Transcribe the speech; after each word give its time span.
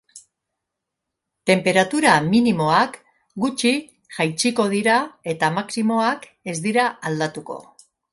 Tenperatura 1.49 2.13
minimoak 2.29 2.97
gutxi 3.43 3.73
jaitsiko 4.15 4.65
dira 4.73 4.95
eta 5.35 5.51
maximoak 5.59 6.27
ez 6.55 6.57
dira 6.65 6.87
aldatuko. 7.11 7.59